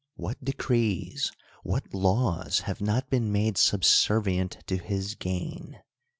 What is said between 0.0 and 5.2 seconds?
What decrees, what laws have not been made subservient to his